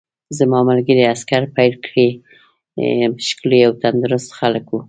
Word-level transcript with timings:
زما 0.37 0.59
ملګري 0.69 1.03
عسکر 1.13 1.41
په 1.47 1.51
پیل 1.55 1.73
کې 1.85 2.07
ښکلي 3.27 3.59
او 3.67 3.71
تندرست 3.83 4.29
خلک 4.39 4.65
وو 4.69 4.79